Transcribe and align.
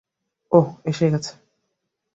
ওহ, 0.51 0.67
এসে 0.85 1.05
গেছে। 1.11 1.31